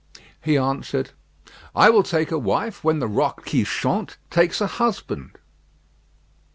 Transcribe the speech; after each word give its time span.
He 0.41 0.57
answered, 0.57 1.11
"I 1.75 1.91
will 1.91 2.01
take 2.01 2.31
a 2.31 2.39
wife 2.39 2.83
when 2.83 2.97
the 2.97 3.07
Roque 3.07 3.45
qui 3.45 3.63
Chante 3.63 4.17
takes 4.31 4.59
a 4.59 4.65
husband." 4.65 5.37